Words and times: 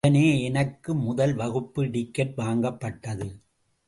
உடனே 0.03 0.43
எனக்கு 0.43 0.91
முதல் 0.95 1.33
வகுப்பு 1.33 1.81
டிக்கெட் 1.89 2.31
வாங்கப்பட்டது. 2.37 3.27